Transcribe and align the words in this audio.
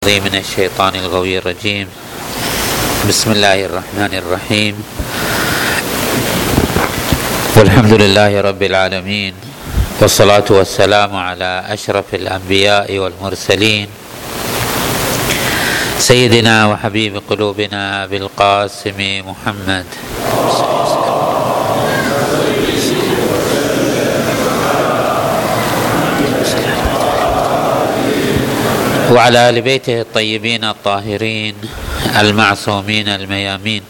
من 0.00 0.32
الشيطان 0.34 0.96
الغوي 0.96 1.38
الرجيم. 1.38 1.88
بسم 3.08 3.32
الله 3.32 3.64
الرحمن 3.68 4.12
الرحيم. 4.16 4.74
والحمد 7.56 7.92
لله 7.92 8.40
رب 8.40 8.62
العالمين 8.62 9.34
والصلاة 10.00 10.48
والسلام 10.50 11.16
على 11.16 11.64
أشرف 11.68 12.14
الأنبياء 12.14 12.88
والمرسلين. 12.98 13.88
سيدنا 15.98 16.66
وحبيب 16.66 17.20
قلوبنا 17.28 18.06
بالقاسم 18.06 18.98
محمد. 19.28 19.86
وعلى 29.10 29.48
آل 29.48 29.60
بيته 29.60 30.00
الطيبين 30.00 30.64
الطاهرين 30.64 31.54
المعصومين 32.20 33.08
الميامين. 33.08 33.82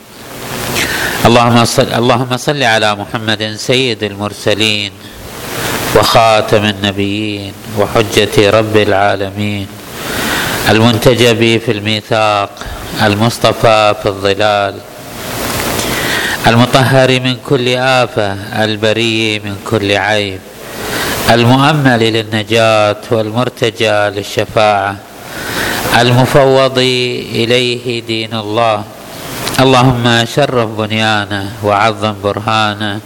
اللهم 1.26 1.64
صل 1.64 1.92
اللهم 1.92 2.36
صل 2.36 2.62
على 2.62 2.94
محمد 2.94 3.54
سيد 3.56 4.02
المرسلين 4.02 4.92
وخاتم 5.96 6.64
النبيين 6.64 7.52
وحجة 7.78 8.50
رب 8.50 8.76
العالمين. 8.76 9.66
المنتجب 10.68 11.60
في 11.64 11.72
الميثاق 11.72 12.50
المصطفى 13.02 13.94
في 14.02 14.08
الظلال. 14.08 14.74
المطهر 16.46 17.20
من 17.20 17.36
كل 17.48 17.68
آفة 17.76 18.32
البري 18.64 19.38
من 19.38 19.56
كل 19.70 19.96
عيب. 19.96 20.40
المؤمل 21.30 21.98
للنجاة 21.98 22.96
والمرتجى 23.10 23.98
للشفاعة. 24.16 25.09
المفوض 25.98 26.78
إليه 27.34 28.02
دين 28.02 28.34
الله. 28.34 28.82
اللهم 29.60 30.24
شرف 30.24 30.68
بنيانه 30.78 31.44
وعظم 31.64 32.14
برهانه. 32.24 33.00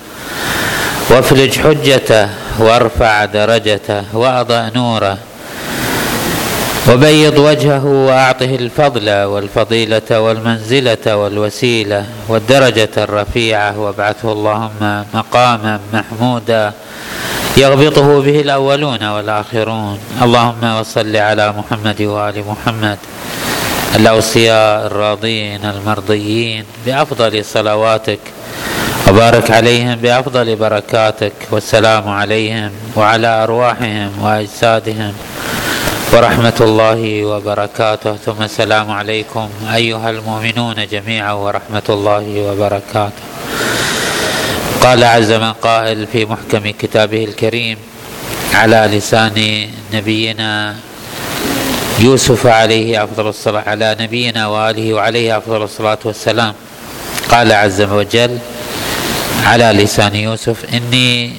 وافلج 1.10 1.58
حجته 1.58 2.28
وارفع 2.58 3.24
درجته 3.24 4.04
وأضع 4.12 4.68
نوره. 4.74 5.18
وبيض 6.88 7.38
وجهه 7.38 7.84
وأعطه 7.84 8.44
الفضل 8.44 9.10
والفضيلة 9.10 10.20
والمنزلة 10.20 11.16
والوسيلة 11.16 12.04
والدرجة 12.28 12.94
الرفيعة. 12.98 13.78
وابعثه 13.78 14.32
اللهم 14.32 15.04
مقاما 15.14 15.80
محمودا. 15.92 16.72
يغبطه 17.56 18.20
به 18.20 18.40
الأولون 18.40 19.02
والآخرون. 19.02 19.98
اللهم 20.22 20.80
وصل 20.80 21.16
على 21.16 21.52
محمد 21.58 22.02
وآل 22.02 22.44
محمد. 22.46 22.98
الأوصياء 23.94 24.86
الراضين 24.86 25.64
المرضيين 25.64 26.64
بأفضل 26.86 27.44
صلواتك. 27.44 28.18
وبارك 29.08 29.50
عليهم 29.50 29.94
بأفضل 29.94 30.56
بركاتك. 30.56 31.32
والسلام 31.50 32.08
عليهم 32.08 32.70
وعلى 32.96 33.42
أرواحهم 33.44 34.10
وأجسادهم. 34.22 35.12
ورحمة 36.12 36.58
الله 36.60 37.24
وبركاته. 37.24 38.16
ثم 38.16 38.42
السلام 38.42 38.90
عليكم 38.90 39.48
أيها 39.74 40.10
المؤمنون 40.10 40.86
جميعا 40.90 41.32
ورحمة 41.32 41.88
الله 41.88 42.24
وبركاته. 42.50 43.33
قال 44.84 45.04
عز 45.04 45.32
من 45.32 45.52
قائل 45.52 46.06
في 46.06 46.24
محكم 46.24 46.70
كتابه 46.70 47.24
الكريم 47.24 47.76
على 48.54 48.88
لسان 48.92 49.68
نبينا 49.94 50.74
يوسف 51.98 52.46
عليه 52.46 53.04
أفضل 53.04 53.28
الصلاه 53.28 53.62
على 53.66 53.96
نبينا 54.00 54.46
وآله 54.46 54.94
وعليه 54.94 55.38
أفضل 55.38 55.62
الصلاة 55.62 55.98
والسلام. 56.04 56.54
قال 57.30 57.52
عز 57.52 57.82
وجل 57.82 58.38
على 59.44 59.64
لسان 59.64 60.14
يوسف 60.16 60.64
إني 60.74 61.32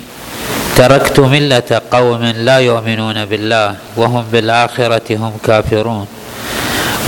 تركت 0.75 1.19
ملة 1.19 1.81
قوم 1.91 2.23
لا 2.25 2.57
يؤمنون 2.59 3.25
بالله 3.25 3.75
وهم 3.97 4.25
بالآخرة 4.31 5.17
هم 5.17 5.33
كافرون. 5.45 6.07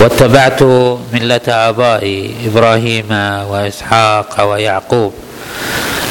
واتبعت 0.00 0.62
ملة 1.12 1.46
آبائي 1.48 2.34
إبراهيم 2.46 3.10
وإسحاق 3.50 4.50
ويعقوب. 4.50 5.12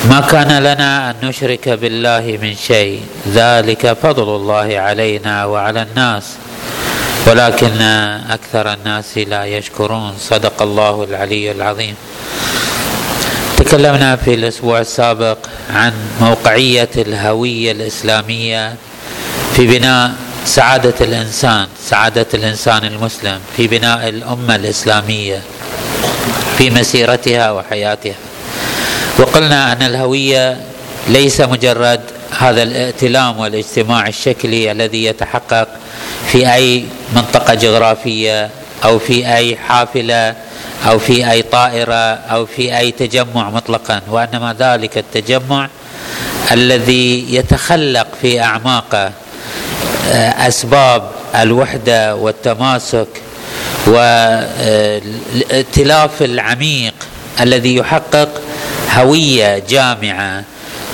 ما 0.05 0.19
كان 0.19 0.63
لنا 0.63 1.09
أن 1.09 1.15
نشرك 1.23 1.69
بالله 1.69 2.39
من 2.41 2.55
شيء. 2.55 3.01
ذلك 3.33 3.93
فضل 3.93 4.35
الله 4.35 4.79
علينا 4.79 5.45
وعلى 5.45 5.81
الناس. 5.81 6.23
ولكن 7.27 7.81
أكثر 8.29 8.73
الناس 8.73 9.17
لا 9.17 9.45
يشكرون. 9.45 10.13
صدق 10.19 10.61
الله 10.61 11.03
العلي 11.03 11.51
العظيم. 11.51 11.95
تكلمنا 13.57 14.15
في 14.15 14.33
الأسبوع 14.33 14.79
السابق 14.79 15.37
عن 15.73 15.93
موقعية 16.21 16.89
الهوية 16.97 17.71
الإسلامية 17.71 18.75
في 19.55 19.67
بناء 19.67 20.11
سعادة 20.45 20.93
الإنسان 21.01 21.67
سعادة 21.89 22.25
الإنسان 22.33 22.83
المسلم 22.83 23.39
في 23.57 23.67
بناء 23.67 24.09
الأمة 24.09 24.55
الإسلامية 24.55 25.41
في 26.57 26.69
مسيرتها 26.69 27.51
وحياتها. 27.51 28.15
وقلنا 29.19 29.73
أن 29.73 29.81
الهوية 29.81 30.57
ليس 31.07 31.41
مجرد 31.41 32.01
هذا 32.39 32.63
الائتلام 32.63 33.39
والاجتماع 33.39 34.07
الشكلي 34.07 34.71
الذي 34.71 35.05
يتحقق 35.05 35.67
في 36.31 36.53
أي 36.53 36.85
منطقة 37.15 37.53
جغرافية 37.53 38.49
أو 38.83 38.99
في 38.99 39.33
أي 39.35 39.55
حافلة 39.55 40.35
أو 40.87 40.99
في 40.99 41.31
أي 41.31 41.41
طائرة 41.41 42.13
أو 42.13 42.45
في 42.45 42.77
أي 42.77 42.91
تجمع 42.91 43.49
مطلقا 43.49 44.01
وإنما 44.09 44.55
ذلك 44.59 44.97
التجمع 44.97 45.69
الذي 46.51 47.35
يتخلق 47.35 48.07
في 48.21 48.41
اعماقه 48.41 49.11
آه، 50.11 50.47
أسباب 50.47 51.11
الوحدة 51.35 52.15
والتماسك 52.15 53.07
والائتلاف 55.17 56.21
العميق 56.21 56.93
الذي 57.41 57.75
يحقق 57.75 58.41
هوية 58.97 59.63
جامعة 59.69 60.43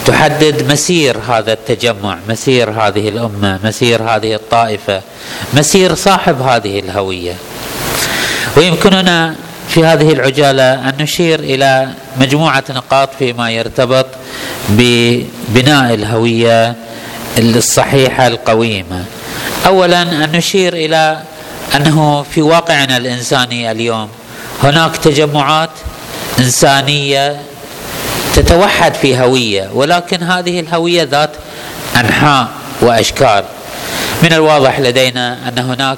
تحدد 0.05 0.71
مسير 0.71 1.17
هذا 1.29 1.53
التجمع 1.53 2.17
مسير 2.29 2.69
هذه 2.69 3.09
الأمة 3.09 3.59
مسير 3.63 4.03
هذه 4.03 4.35
الطائفة 4.35 5.01
مسير 5.53 5.95
صاحب 5.95 6.41
هذه 6.41 6.79
الهوية. 6.79 7.35
ويمكننا 8.57 9.35
في 9.69 9.85
هذه 9.85 10.13
العجالة 10.13 10.89
أن 10.89 10.93
نشير 10.99 11.39
إلى 11.39 11.89
مجموعة 12.19 12.63
نقاط 12.69 13.09
فيما 13.19 13.51
يرتبط 13.51 14.05
ببناء 14.69 15.93
الهوية 15.93 16.75
الصحيحة 17.37 18.27
القويمة. 18.27 19.05
اولا 19.67 20.01
أن 20.01 20.31
نشير 20.31 20.73
إلى 20.73 21.21
أنه 21.75 22.23
في 22.23 22.41
واقعنا 22.41 22.97
الإنساني 22.97 23.71
اليوم 23.71 24.09
هناك 24.63 24.97
تجمعات 24.97 25.69
إنسانية 26.39 27.52
تتوحد 28.33 28.93
في 28.93 29.19
هوية 29.19 29.69
ولكن 29.73 30.23
هذه 30.23 30.59
الهوية 30.59 31.03
ذات 31.03 31.29
أنحاء 31.95 32.47
وأشكال. 32.81 33.43
من 34.23 34.33
الواضح 34.33 34.79
لدينا 34.79 35.37
أن 35.47 35.59
هناك 35.59 35.97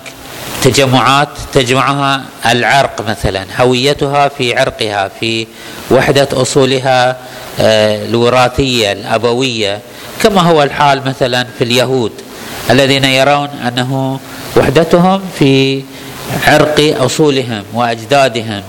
تجمعات 0.64 1.30
تجمعها 1.54 2.22
العرق 2.46 3.06
مثلا 3.10 3.46
هويتها 3.58 4.28
في 4.28 4.60
عرقها 4.60 5.12
في 5.20 5.48
وحدة 5.92 6.28
أصولها 6.34 7.18
آه، 7.60 8.06
الوراثية 8.06 8.92
الأبوية. 8.92 9.80
كما 10.24 10.42
هو 10.42 10.64
الحال 10.64 11.06
مثلا 11.06 11.48
في 11.58 11.64
اليهود 11.64 12.12
الذين 12.70 13.04
يرون 13.04 13.50
أنه 13.68 14.20
وحدتهم 14.58 15.22
في 15.40 15.84
عرق 16.48 16.96
أصولهم 17.02 17.64
وأجدادهم. 17.74 18.62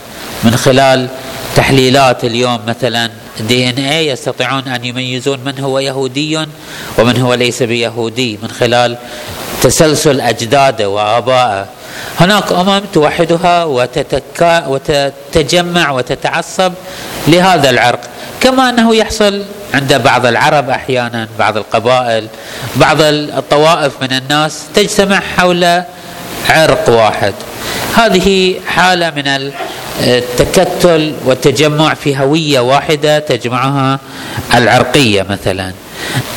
من 0.44 0.56
خلال 0.56 1.08
تحليلات 1.56 2.24
اليوم 2.24 2.60
مثلا 2.66 3.10
دي 3.40 3.70
ان 3.70 3.78
اي 3.78 4.08
يستطيعون 4.08 4.68
أن 4.68 4.84
يميزون 4.84 5.38
من 5.44 5.58
هو 5.58 5.78
يهودي 5.78 6.46
ومن 6.98 7.20
هو 7.20 7.34
ليس 7.34 7.62
بيهودي 7.62 8.38
من 8.42 8.50
خلال 8.50 8.96
تسلسل 9.62 10.20
أجداده 10.20 10.88
وآبائه. 10.88 11.66
هناك 12.20 12.52
أمم 12.52 12.80
توحدها 12.92 13.64
وتتكا 13.64 14.66
وتتجمع 14.66 15.90
وتتعصب 15.90 16.72
لهذا 17.28 17.70
العرق. 17.70 18.00
كما 18.40 18.70
أنه 18.70 18.96
يحصل 18.96 19.44
عند 19.74 19.94
بعض 19.94 20.26
العرب 20.26 20.70
أحيانا 20.70 21.28
بعض 21.38 21.56
القبائل 21.56 22.28
بعض 22.76 22.96
الطوائف 23.00 23.92
من 24.02 24.12
الناس 24.12 24.62
تجتمع 24.74 25.20
حول 25.36 25.82
عرق 26.48 26.88
واحد. 26.88 27.34
هذه 27.96 28.54
حالة 28.66 29.10
من 29.10 29.52
التكتل 30.00 31.14
والتجمع 31.24 31.94
في 31.94 32.18
هوية 32.18 32.60
واحدة 32.60 33.18
تجمعها 33.18 34.00
العرقية 34.54 35.26
مثلا 35.30 35.72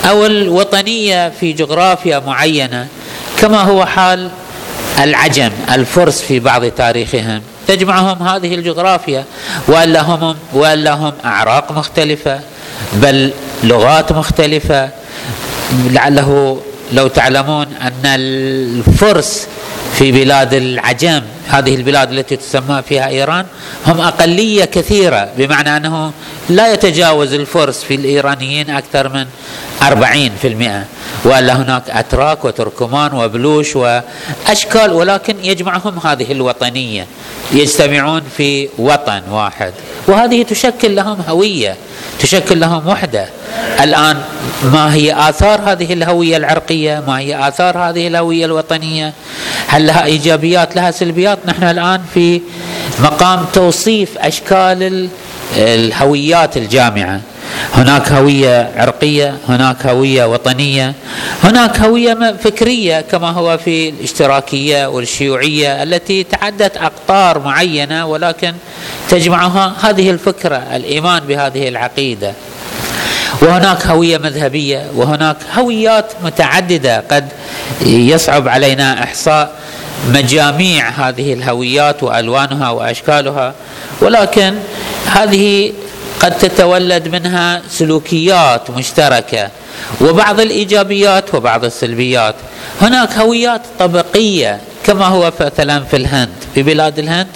أو 0.10 0.26
الوطنية 0.26 1.30
في 1.40 1.54
جغرافيا 1.54 2.20
معينة 2.20 2.88
كما 3.40 3.62
هو 3.62 3.86
حال 3.86 4.30
العجم 5.00 5.52
الفرس 5.72 6.22
في 6.22 6.40
بعض 6.40 6.66
تاريخهم. 6.66 7.42
تجمعهم 7.68 8.28
هذه 8.28 8.56
الجغرافيا 8.56 9.26
والا 9.68 10.02
هم 10.02 10.36
والا 10.54 10.94
هم 10.94 11.14
أعراق 11.26 11.72
مختلفة 11.72 12.40
بل 12.94 13.32
لغات 13.64 14.12
مختلفة. 14.12 14.90
لعله 15.90 16.62
لو 16.94 17.08
تعلمون 17.08 17.66
أن 17.82 18.06
الفرس 18.06 19.48
في 19.96 20.12
بلاد 20.12 20.54
العجم 20.54 21.22
هذه 21.50 21.76
البلاد 21.76 22.12
التي 22.12 22.36
تسمى 22.36 22.82
فيها 22.90 23.08
إيران 23.08 23.46
هم 23.88 24.02
أقلية 24.02 24.66
كثيرة 24.66 25.30
بمعنى 25.38 25.78
انه 25.78 26.12
لا 26.50 26.74
يتجاوز 26.74 27.34
الفرس 27.34 27.84
في 27.84 27.96
الإيرانيين 27.96 28.70
أكثر 28.70 29.10
من 29.10 29.26
40% 29.82 31.26
وإلا 31.26 31.54
هناك 31.54 31.90
أتراك 31.90 32.46
وتركمان 32.46 33.14
وبلوش 33.14 33.76
وأشكال 33.76 34.94
ولكن 34.94 35.36
يجمعهم 35.44 36.00
هذه 36.04 36.32
الوطنية. 36.32 37.08
يجتمعون 37.52 38.22
في 38.38 38.70
وطن 38.78 39.22
واحد. 39.30 39.74
وهذه 40.08 40.44
تشكل 40.44 40.96
لهم 40.96 41.22
هوية 41.30 41.76
تشكل 42.20 42.60
لهم 42.60 42.88
وحدة. 42.88 43.26
الآن 43.84 44.18
ما 44.64 44.94
هي 44.94 45.30
آثار 45.30 45.62
هذه 45.66 45.94
الهوية 45.94 46.38
العرقية؟ 46.38 47.04
ما 47.08 47.20
هي 47.20 47.48
آثار 47.48 47.78
هذه 47.78 48.08
الهوية 48.08 48.46
الوطنية؟ 48.46 49.14
هل 49.68 49.88
لها 49.88 50.06
إيجابيات 50.06 50.76
لها 50.76 50.92
سلبيات؟ 50.92 51.40
نحن 51.46 51.64
الآن 51.64 52.02
في 52.14 52.42
مقام 53.00 53.46
توصيف 53.54 54.18
أشكال 54.18 55.10
الهويات 55.58 56.58
الجامعة. 56.58 57.22
هناك 57.74 58.12
هوية 58.12 58.72
عرقية 58.76 59.38
هناك 59.50 59.86
هوية 59.86 60.26
وطنية 60.26 60.94
هناك 61.44 61.80
هوية 61.80 62.36
فكرية 62.44 63.02
كما 63.02 63.30
هو 63.32 63.58
في 63.58 63.90
الاشتراكية 63.90 64.88
والشيوعية 64.88 65.84
التي 65.84 66.24
تعدت 66.24 66.78
أقطار 66.78 67.40
معينة 67.40 68.06
ولكن 68.06 68.54
تجمعها 69.10 69.74
هذه 69.82 70.10
الفكرة 70.10 70.64
الإيمان 70.76 71.20
بهذه 71.20 71.68
العقيدة. 71.68 72.34
وهناك 73.42 73.88
هوية 73.88 74.18
مذهبية 74.18 74.86
وهناك 74.96 75.38
هويات 75.58 76.06
متعددة 76.24 77.04
قد 77.12 77.28
يصعب 77.82 78.48
علينا 78.48 79.04
إحصاء 79.04 79.52
مجاميع 80.14 80.90
هذه 80.90 81.34
الهويات 81.34 82.04
وألوانها 82.04 82.70
وأشكالها 82.70 83.54
ولكن 84.02 84.56
هذه 85.06 85.74
قد 86.20 86.38
تتولد 86.38 87.08
منها 87.08 87.62
سلوكيات 87.70 88.70
مشتركة 88.70 89.50
وبعض 90.02 90.40
الإيجابيات 90.40 91.36
وبعض 91.36 91.66
السلبيات. 91.66 92.36
هناك 92.82 93.14
هويات 93.18 93.62
طبقية 93.80 94.60
كما 94.86 95.06
هو 95.06 95.32
مثلا 95.40 95.84
في 95.84 95.96
الهند. 95.96 96.30
في 96.56 96.64
بلاد 96.64 97.00
الهند 97.00 97.28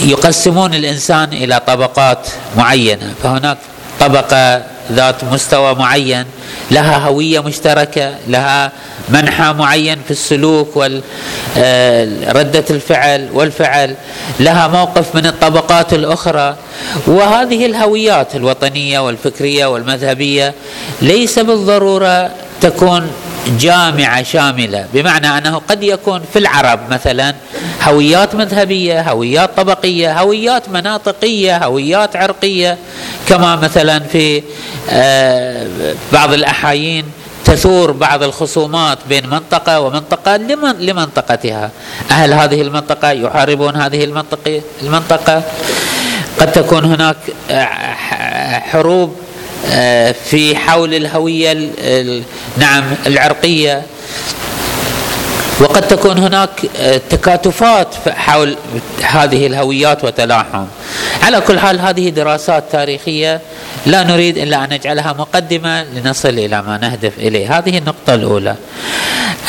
يقسمون 0.00 0.74
الإنسان 0.74 1.32
إلى 1.32 1.60
طبقات 1.66 2.28
معينة 2.56 3.14
فهناك 3.22 3.58
طبقة 4.00 4.62
ذات 4.92 5.24
مستوى 5.24 5.74
معين 5.74 6.24
لها 6.70 6.98
هوية 6.98 7.40
مشتركة 7.40 8.14
لها 8.28 8.72
منحى 9.08 9.52
معين 9.52 9.98
في 10.04 10.10
السلوك 10.10 10.76
ورده 10.76 11.02
آه، 11.58 12.70
الفعل 12.70 13.28
والفعل 13.32 13.96
لها 14.40 14.68
موقف 14.68 15.14
من 15.14 15.26
الطبقات 15.26 15.92
الأخرى. 15.92 16.56
وهذه 17.06 17.66
الهويات 17.66 18.36
الوطنية 18.36 18.98
والفكرية 18.98 19.66
والمذهبية 19.66 20.54
ليس 21.02 21.38
بالضرورة 21.38 22.30
تكون 22.60 23.10
جامعة 23.46 24.22
شاملة. 24.22 24.86
بمعنى 24.94 25.38
أنه 25.38 25.60
قد 25.68 25.82
يكون 25.82 26.20
في 26.32 26.38
العرب 26.38 26.80
مثلا 26.90 27.34
هويات 27.82 28.34
مذهبية 28.34 29.10
هويات 29.10 29.56
طبقية 29.56 30.20
هويات 30.20 30.68
مناطقية 30.68 31.64
هويات 31.64 32.16
عرقية. 32.16 32.78
كما 33.28 33.56
مثلا 33.56 33.98
في 33.98 34.42
آه، 34.90 35.66
بعض 36.12 36.32
الأحايين 36.32 37.04
تثور 37.44 37.92
بعض 37.92 38.22
الخصومات 38.22 38.98
بين 39.08 39.26
منطقة 39.26 39.80
ومنطقة 39.80 40.36
لمن 40.36 40.72
لمنطقتها. 40.72 41.70
أهل 42.10 42.32
هذه 42.32 42.62
المنطقة 42.62 43.10
يحاربون 43.10 43.76
هذه 43.76 44.04
المنطقة 44.04 44.62
المنطقة. 44.82 45.42
قد 46.40 46.52
تكون 46.52 46.84
هناك 46.84 47.16
آه، 47.50 47.64
حروب 48.58 49.16
في 50.24 50.56
حول 50.56 50.94
الهوية 50.94 51.70
نعم 52.58 52.84
العرقية. 53.06 53.82
وقد 55.60 55.88
تكون 55.88 56.18
هناك 56.18 56.50
آه، 56.76 57.00
تكاتفات 57.10 57.94
حول 58.08 58.56
هذه 59.02 59.46
الهويات 59.46 60.04
وتلاحم. 60.04 60.64
على 61.22 61.40
كل 61.40 61.58
حال 61.58 61.80
هذه 61.80 62.08
دراسات 62.08 62.64
تاريخية 62.72 63.40
لا 63.86 64.02
نريد 64.02 64.38
إلا 64.38 64.64
أن 64.64 64.72
نجعلها 64.72 65.12
مقدمة 65.12 65.82
لنصل 65.84 66.28
إلى 66.28 66.62
ما 66.62 66.78
نهدف 66.78 67.18
إليه. 67.18 67.58
هذه 67.58 67.78
النقطة 67.78 68.14
الأولى. 68.14 68.56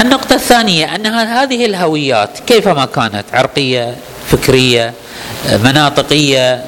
النقطة 0.02 0.36
الثانية 0.36 0.96
أن 0.96 1.06
هذه 1.08 1.66
الهويات 1.66 2.30
كيفما 2.48 2.86
كانت؟ 2.86 3.26
عرقية 3.34 3.96
فكرية 4.32 4.94
آه، 5.50 5.58
مناطقية 5.58 6.66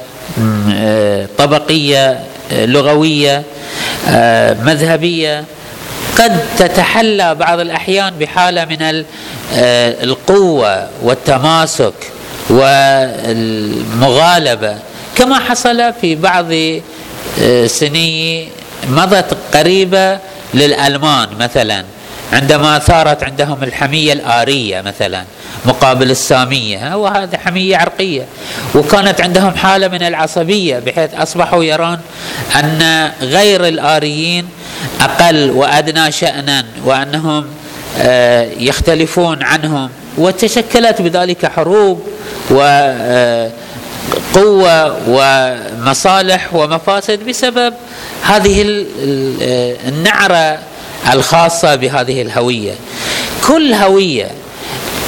طبقية 1.38 2.20
لغوية 2.52 3.44
آه، 4.10 4.54
مذهبية. 4.54 5.44
قد 6.18 6.40
تتحلى 6.58 7.36
بعض 7.36 7.60
الأحيان 7.60 8.14
بحالة 8.20 8.66
من 8.66 8.82
آه، 8.82 9.04
القوة 10.04 10.90
والتماسك 11.04 11.94
والمغالبة. 13.36 14.78
كما 15.16 15.40
حصل 15.40 15.94
في 16.02 16.16
بعض 16.16 16.46
آه، 17.42 17.68
سني 17.68 18.48
مضت 18.90 19.38
قريبة 19.54 20.20
للألمان 20.54 21.28
مثلا. 21.40 21.84
عندما 22.34 22.80
ثارت 22.80 23.24
عندهم 23.24 23.64
الحمية 23.64 24.14
الآرية 24.14 24.82
مثلا 24.82 25.24
مقابل 25.66 26.12
السامية 26.12 26.96
وهذا 26.96 27.38
حمية 27.38 27.78
عرقية. 27.78 28.26
وكانت 28.76 29.22
عندهم 29.22 29.56
حالة 29.56 29.88
من 29.88 30.04
العصبية 30.04 30.80
بحيث 30.80 31.14
أصبحوا 31.14 31.64
يرون 31.64 32.00
أن 32.56 33.12
غير 33.22 33.68
الآريين 33.68 34.48
أقل 35.02 35.52
وأدنى 35.52 36.12
شانا 36.12 36.66
وأنهم 36.86 37.46
آه، 38.00 38.50
يختلفون 38.60 39.44
عنهم. 39.44 39.90
وتشكلت 40.18 41.02
بذلك 41.02 41.46
حروب 41.46 42.08
و 42.52 42.60
آه، 42.62 43.52
قوة 44.34 44.98
ومصالح 45.10 46.54
ومفاسد 46.54 47.26
بسبب 47.30 47.74
هذه 48.24 48.86
آه، 49.42 49.76
النعرة 49.88 50.60
الخاصة 51.14 51.76
بهذه 51.76 52.22
الهوية. 52.22 52.74
كل 53.48 53.74
هوية 53.74 54.32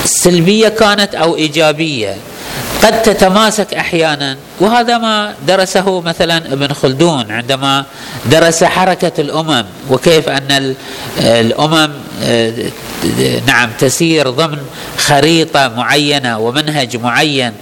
سلبية 0.06 0.70
كانت 0.70 1.16
أو 1.16 1.36
إيجابية 1.36 2.16
قد 2.88 3.01
تتماسك 3.01 3.74
أحيانا. 3.74 4.38
وهذا 4.60 4.98
ما 4.98 5.34
درسه 5.48 6.01
مثلا 6.01 6.38
ابن 6.38 6.74
خلدون 6.74 7.32
عندما 7.32 7.86
درس 8.25 8.63
حركة 8.63 9.12
الأمم 9.20 9.65
وكيف 9.89 10.29
أن 10.29 10.75
الأمم 11.20 11.91
نعم 13.48 13.70
تسير 13.79 14.29
ضمن 14.29 14.58
خريطة 14.98 15.67
معينة 15.67 16.39
ومنهج 16.39 16.98
معين 16.98 17.53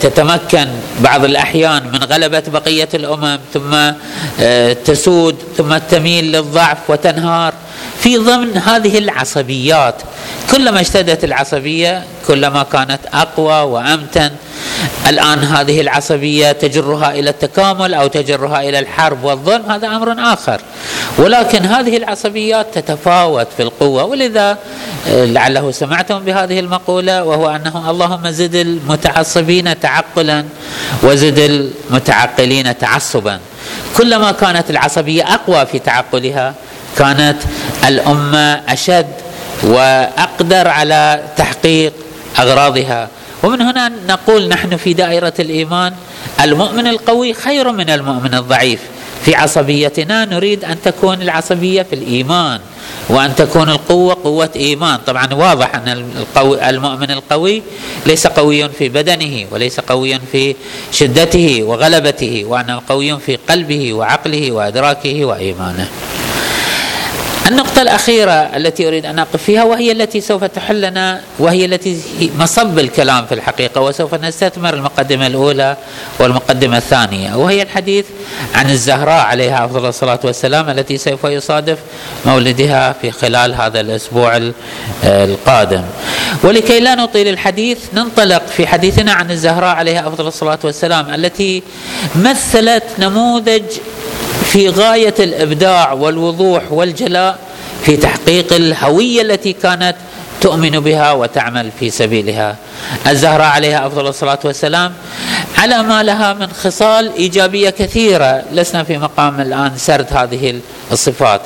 تتمكن 0.00 0.68
بعض 1.00 1.24
الأحيان 1.24 1.82
من 1.92 1.98
غلبة 1.98 2.42
بقية 2.46 2.88
الأمم 2.94 3.38
ثم 3.54 3.92
تسود 4.84 5.36
ثم 5.56 5.78
تميل 5.78 6.32
للضعف 6.32 6.78
وتنهار. 6.88 7.54
في 8.02 8.16
ضمن 8.16 8.56
هذه 8.56 8.98
العصبيات 8.98 9.94
كلما 10.50 10.80
اشتدت 10.80 11.24
العصبية 11.24 12.04
كلما 12.26 12.62
كانت 12.62 13.00
أقوى 13.14 13.62
وأمتن 13.62 14.30
الآن 15.08 15.38
هذه 15.38 15.80
العصبية 15.80 16.52
تجرها 16.52 17.12
إلى 17.12 17.30
التكامل 17.30 17.94
أو 17.94 18.06
تجرها 18.06 18.60
إلى 18.60 18.78
الحرب 18.78 19.24
والظلم 19.24 19.70
هذا 19.70 19.88
أمر 19.88 20.32
آخر. 20.32 20.60
ولكن 21.18 21.66
هذه 21.66 21.96
العصبيات 21.96 22.78
تتفاوت 22.78 23.46
في 23.56 23.62
القوة 23.62 24.04
ولذا 24.04 24.58
آه، 25.08 25.24
لعله 25.24 25.70
سمعتم 25.70 26.18
بهذه 26.18 26.60
المقولة 26.60 27.24
وهو 27.24 27.50
انه 27.50 27.90
اللهم 27.90 28.30
زد 28.30 28.54
المتعصبين 28.54 29.80
تعقلا 29.80 30.44
وزد 31.02 31.38
المتعقلين 31.38 32.78
تعصبا. 32.78 33.40
كلما 33.96 34.32
كانت 34.32 34.70
العصبية 34.70 35.34
أقوى 35.34 35.66
في 35.66 35.78
تعقلها 35.78 36.54
كانت 36.98 37.36
الأمة 37.88 38.60
أشد 38.68 39.06
وأقدر 39.62 40.68
على 40.68 41.24
تحقيق 41.36 41.92
أغراضها. 42.38 43.08
ومن 43.42 43.60
هنا 43.60 43.92
نقول 44.08 44.48
نحن 44.48 44.76
في 44.76 44.94
دائرة 44.94 45.32
الإيمان 45.38 45.92
المؤمن 46.40 46.86
القوي 46.86 47.34
خير 47.34 47.72
من 47.72 47.90
المؤمن 47.90 48.34
الضعيف. 48.34 48.80
في 49.24 49.34
عصبيتنا 49.34 50.24
نريد 50.24 50.64
أن 50.64 50.82
تكون 50.82 51.22
العصبية 51.22 51.82
في 51.82 51.94
الإيمان 51.94 52.60
وأن 53.08 53.34
تكون 53.36 53.68
القوة 53.68 54.16
قوة 54.24 54.50
إيمان. 54.56 54.98
طبعا 55.06 55.34
واضح 55.34 55.74
أن 55.74 55.88
القوي 56.16 56.68
المؤمن 56.70 57.10
القوي 57.10 57.62
ليس 58.06 58.26
قويا 58.26 58.68
في 58.68 58.88
بدنه 58.88 59.46
وليس 59.50 59.80
قويا 59.80 60.20
في 60.32 60.54
شدته 60.92 61.62
وغلبته 61.62 62.44
وأنه 62.46 62.82
قوي 62.88 63.20
في 63.20 63.36
قلبه 63.48 63.92
وعقله 63.92 64.52
وأدراكه 64.52 65.24
وإيمانه. 65.24 65.88
النقطة 67.48 67.82
الأخيرة 67.82 68.32
التي 68.32 68.88
أريد 68.88 69.06
أن 69.06 69.18
أقف 69.18 69.42
فيها 69.42 69.64
وهي 69.64 69.92
التي 69.92 70.20
سوف 70.20 70.44
تحلنا 70.44 71.20
وهي 71.38 71.64
التي 71.64 72.00
مصب 72.38 72.78
الكلام 72.78 73.26
في 73.26 73.34
الحقيقة 73.34 73.80
وسوف 73.80 74.14
نستثمر 74.14 74.74
المقدمة 74.74 75.26
الأولى 75.26 75.76
والمقدمة 76.18 76.76
الثانية 76.76 77.34
وهي 77.34 77.62
الحديث 77.62 78.06
عن 78.54 78.70
الزهراء 78.70 79.24
عليها 79.26 79.64
أفضل 79.64 79.88
الصلاة 79.88 80.20
والسلام 80.24 80.70
التي 80.70 80.98
سوف 80.98 81.24
يصادف 81.24 81.78
مولدها 82.26 82.92
في 83.02 83.10
خلال 83.10 83.54
هذا 83.54 83.80
الأسبوع 83.80 84.52
القادم. 85.04 85.82
ولكي 86.42 86.80
لا 86.80 86.94
نطيل 86.94 87.28
الحديث 87.28 87.78
ننطلق 87.94 88.46
في 88.46 88.66
حديثنا 88.66 89.12
عن 89.12 89.30
الزهراء 89.30 89.76
عليها 89.76 90.08
أفضل 90.08 90.26
الصلاة 90.26 90.58
والسلام 90.64 91.14
التي 91.14 91.62
مثلت 92.16 92.84
نموذج 92.98 93.62
في 94.52 94.68
غاية 94.68 95.14
الإبداع 95.18 95.92
والوضوح 95.92 96.62
والجلاء 96.70 97.38
في 97.84 97.96
تحقيق 97.96 98.52
الهوية 98.52 99.22
التي 99.22 99.52
كانت 99.52 99.94
تؤمن 100.40 100.70
بها 100.70 101.12
وتعمل 101.12 101.70
في 101.80 101.90
سبيلها. 101.90 102.56
الزهراء 103.06 103.46
عليها 103.46 103.86
أفضل 103.86 104.06
الصلاة 104.06 104.38
والسلام 104.44 104.92
على 105.58 105.82
ما 105.82 106.02
لها 106.02 106.32
من 106.32 106.48
خصال 106.52 107.14
إيجابية 107.16 107.70
كثيرة. 107.70 108.42
لسنا 108.52 108.84
في 108.84 108.98
مقام 108.98 109.40
الآن 109.40 109.72
سرد 109.76 110.06
هذه 110.10 110.60
الصفات. 110.92 111.40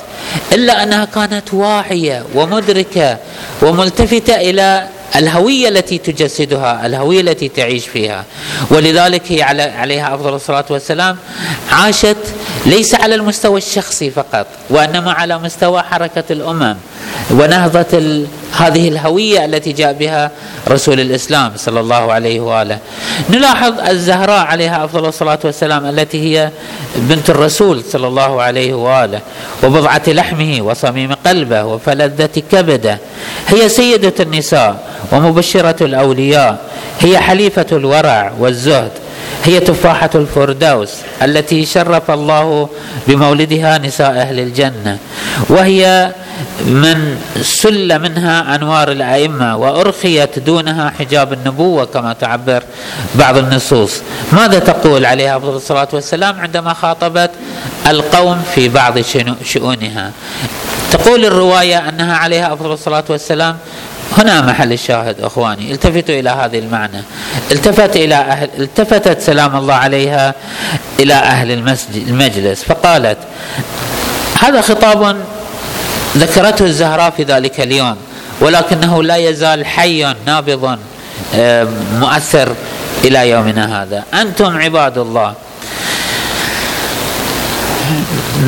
إلا 0.51 0.83
أنها 0.83 1.05
كانت 1.05 1.53
واعية 1.53 2.23
ومدركة 2.35 3.17
وملتفتة 3.61 4.35
إلى 4.35 4.87
الهوية 5.15 5.69
التي 5.69 5.97
تجسدها 5.97 6.85
الهوية 6.85 7.21
التي 7.21 7.49
تعيش 7.49 7.87
فيها. 7.87 8.23
ولذلك 8.69 9.21
هي 9.31 9.43
عليها 9.77 10.15
أفضل 10.15 10.33
الصلاة 10.33 10.65
والسلام 10.69 11.17
عاشت 11.71 12.17
ليس 12.65 12.95
على 12.95 13.15
المستوى 13.15 13.57
الشخصي 13.57 14.09
فقط 14.11 14.47
وإنما 14.69 15.11
على 15.11 15.39
مستوى 15.39 15.81
حركة 15.81 16.23
الأمم 16.31 16.75
ونهضة 17.31 18.25
هذه 18.57 18.87
الهوية 18.89 19.45
التي 19.45 19.71
جاء 19.71 19.93
بها 19.93 20.31
رسول 20.67 20.99
الإسلام 20.99 21.51
صلى 21.55 21.79
الله 21.79 22.13
عليه 22.13 22.39
وآله. 22.39 22.77
نلاحظ 23.29 23.79
الزهراء 23.89 24.45
عليها 24.45 24.85
أفضل 24.85 25.05
الصلاة 25.05 25.39
والسلام 25.43 25.85
التي 25.85 26.21
هي 26.37 26.49
بنت 26.95 27.29
الرسول 27.29 27.83
صلى 27.83 28.07
الله 28.07 28.41
عليه 28.41 28.73
وآله 28.73 29.19
وبضعة 29.63 30.01
لحمه 30.07 30.61
وصميم 30.61 31.13
قلبه 31.13 31.63
وفلذة 31.63 32.41
كبده 32.51 32.97
هي 33.47 33.69
سيدة 33.69 34.13
النساء 34.19 34.75
ومبشرة 35.11 35.83
الأولياء 35.85 36.57
هي 37.01 37.19
حليفة 37.19 37.65
الورع 37.71 38.31
والزهد 38.39 38.91
هي 39.43 39.59
تفاحة 39.59 40.09
الفردوس 40.15 40.91
التي 41.21 41.65
شرف 41.65 42.11
الله 42.11 42.69
بمولدها 43.07 43.77
نساء 43.77 44.11
أهل 44.11 44.39
الجنة 44.39 44.97
وهي 45.49 46.11
من 46.65 47.17
سل 47.41 47.99
منها 47.99 48.55
أنوار 48.55 48.91
الأئمة 48.91 49.57
وأرخيت 49.57 50.39
دونها 50.39 50.93
حجاب 50.99 51.33
النبوة 51.33 51.85
كما 51.85 52.13
تعبر 52.13 52.63
بعض 53.15 53.37
النصوص. 53.37 54.01
ماذا 54.31 54.59
تقول 54.59 55.05
عليها 55.05 55.37
أفضل 55.37 55.55
الصلاة 55.55 55.87
والسلام 55.93 56.39
عندما 56.39 56.73
خاطبت 56.73 57.31
القوم 57.87 58.41
في 58.55 58.69
بعض 58.69 58.99
شؤونها؟ 59.43 60.11
تقول 60.91 61.25
الرواية 61.25 61.89
أنها 61.89 62.17
عليها 62.17 62.53
أفضل 62.53 62.71
الصلاة 62.71 63.03
والسلام 63.09 63.57
هنا 64.17 64.41
محل 64.41 64.73
الشاهد 64.73 65.21
أخواني. 65.21 65.71
التفتوا 65.71 66.15
إلى 66.15 66.29
هذه 66.29 66.59
المعنى. 66.59 67.03
التفت 67.51 67.95
إلى 67.95 68.15
أهل 68.15 68.49
التفتت 68.59 69.21
سلام 69.21 69.55
الله 69.55 69.73
عليها 69.73 70.35
إلى 70.99 71.13
أهل 71.13 71.51
المسجد 71.51 72.07
المجلس 72.07 72.63
فقالت 72.63 73.17
هذا 74.41 74.61
خطاب 74.61 75.17
ذكرته 76.17 76.65
الزهراء 76.65 77.09
في 77.09 77.23
ذلك 77.23 77.59
اليوم 77.59 77.97
ولكنه 78.41 79.03
لا 79.03 79.15
يزال 79.17 79.65
حي 79.65 80.15
نابض 80.25 80.77
آه، 81.35 81.67
مؤثر 81.99 82.55
إلى 83.03 83.29
يومنا 83.29 83.83
هذا. 83.83 84.03
أنتم 84.13 84.57
عباد 84.57 84.97
الله 84.97 85.33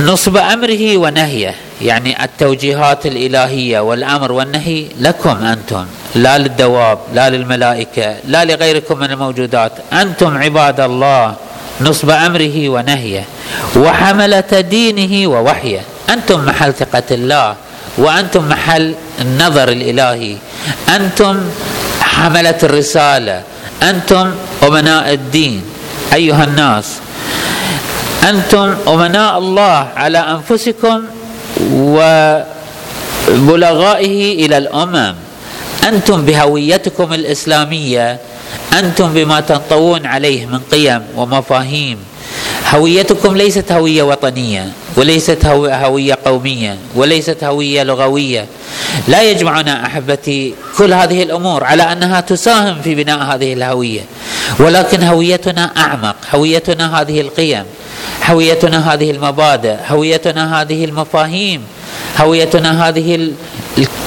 نصب 0.06 0.38
أمره 0.38 0.98
ونهيه 0.98 1.56
يعني 1.82 2.24
التوجيهات 2.24 3.06
الإلهية 3.06 3.80
والأمر 3.80 4.32
والنهي 4.32 4.86
لكم 5.00 5.46
أنتم 5.46 5.86
لا 6.16 6.38
للدواب 6.38 7.00
لا 7.14 7.30
للملائكة 7.30 8.16
لا 8.28 8.46
لغيركم 8.46 9.00
من 9.00 9.12
الموجودات. 9.12 9.72
أنتم 9.94 10.38
عباد 10.38 10.80
الله 10.80 11.36
نصب 11.82 12.10
أمره 12.10 12.70
ونهيه 12.70 13.24
وحملة 13.76 14.52
دينه 14.70 15.28
ووحيه. 15.28 15.82
أنتم 16.10 16.46
محل 16.46 16.74
ثقة 16.74 17.04
الله 17.12 17.56
وأنتم 17.98 18.50
محل 18.50 18.96
النظر 19.22 19.70
الإلهي. 19.70 20.36
أنتم 20.96 21.40
حملة 22.02 22.60
الرسالة. 22.64 23.44
أنتم 23.84 24.32
أمناء 24.64 25.14
الدين. 25.14 25.62
أيها 26.14 26.44
الناس 26.44 27.00
أنتم 28.30 28.76
أمناء 28.88 29.38
الله 29.38 29.88
على 29.96 30.18
أنفسكم 30.18 31.04
وبلغائه 33.30 34.46
إلى 34.46 34.58
الأمم. 34.58 35.16
أنتم 35.88 36.26
بهويتكم 36.26 37.14
الإسلامية 37.14 38.20
أنتم 38.80 39.14
بما 39.14 39.40
تنطوون 39.40 40.06
عليه 40.06 40.46
من 40.46 40.60
قيم 40.72 41.02
ومفاهيم. 41.16 41.98
هويتكم 42.74 43.38
ليست 43.38 43.72
هوية 43.72 44.04
وطنية 44.04 44.72
وليست 44.98 45.46
هوية 45.46 46.18
قومية 46.26 46.78
وليست 46.96 47.44
هوية 47.44 47.84
لغوية. 47.84 48.46
لا 49.08 49.22
يجمعنا 49.24 49.86
أحبتي 49.86 50.54
كل 50.78 50.94
هذه 50.94 51.24
الأمور 51.24 51.64
على 51.64 51.84
أنها 51.84 52.22
تساهم 52.22 52.82
في 52.82 52.96
بناء 52.96 53.20
هذه 53.20 53.54
الهوية. 53.54 54.02
ولكن 54.60 55.04
هويتنا 55.04 55.72
أعمق 55.78 56.16
هويتنا 56.36 57.02
هذه 57.02 57.22
القيم. 57.22 57.64
هويتنا 58.30 58.94
هذه 58.94 59.12
المبادئ 59.12 59.76
هويتنا 59.88 60.62
هذه 60.62 60.86
المفاهيم 60.86 61.62
هويتنا 62.18 62.88
هذه 62.88 63.32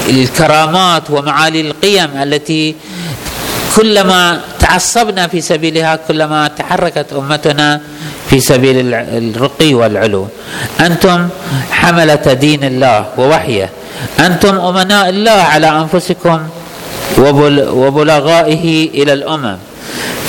الكرامات 0.09 1.11
ومعالي 1.11 1.61
القيم 1.61 2.11
التي 2.23 2.75
كلما 3.77 4.41
تعصبنا 4.59 5.27
في 5.27 5.41
سبيلها 5.41 5.97
كلما 6.09 6.49
تحركت 6.49 7.13
أمتنا 7.13 7.81
في 8.31 8.41
سبيل 8.41 8.95
الرقي 8.95 9.75
والعلو. 9.75 10.29
أنتم 10.81 11.29
حملة 11.71 12.27
دين 12.33 12.65
الله 12.65 13.07
ووحيه. 13.19 13.71
أنتم 14.21 14.59
أمناء 14.61 15.09
الله 15.09 15.31
على 15.31 15.69
أنفسكم 15.69 16.39
وبلغائه 17.73 18.65
إلى 18.95 19.13
الأمم. 19.13 19.57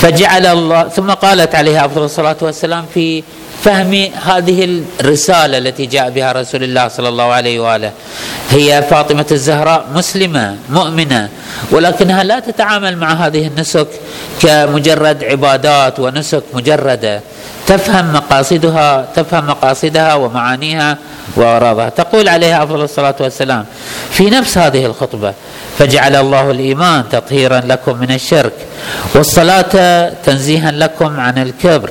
فجعل 0.00 0.46
الله 0.46 0.88
ثم 0.88 1.10
قالت 1.10 1.54
عليه 1.54 1.84
أفضل 1.84 2.04
الصلاة 2.04 2.36
والسلام 2.40 2.84
في 2.94 3.22
فهم 3.64 4.08
هذه 4.26 4.82
الرسالة 5.00 5.58
التي 5.58 5.86
جاء 5.86 6.10
بها 6.10 6.32
رسول 6.32 6.62
الله 6.62 6.88
صلى 6.88 7.08
الله 7.08 7.24
عليه 7.24 7.60
وآله. 7.60 7.92
هي 8.50 8.82
فاطمة 8.90 9.26
الزهراء 9.32 9.86
مسلمة 9.94 10.56
مؤمنة 10.70 11.28
ولكنها 11.70 12.24
لا 12.24 12.40
تتعامل 12.40 12.96
مع 12.96 13.12
هذه 13.12 13.46
النسك 13.46 13.86
كمجرد 14.42 15.24
عبادات 15.24 16.00
ونسك 16.00 16.42
مجردة. 16.54 17.20
تفهم 17.66 18.12
مقاصدها 18.12 19.08
تفهم 19.16 19.46
مقاصدها 19.46 20.14
ومعانيها 20.14 20.98
وأغراضها. 21.36 21.88
تقول 21.88 22.28
عليها 22.28 22.62
أفضل 22.62 22.82
الصلاة 22.82 23.14
والسلام 23.20 23.64
في 24.10 24.30
نفس 24.30 24.58
هذه 24.58 24.86
الخطبة 24.86 25.34
فجعل 25.78 26.16
الله 26.16 26.50
الإيمان 26.50 27.04
تطهيرا 27.12 27.60
لكم 27.60 27.98
من 27.98 28.10
الشرك 28.10 28.52
والصلاة 29.14 30.08
تنزيها 30.24 30.70
لكم 30.70 31.20
عن 31.20 31.38
الكبر. 31.38 31.90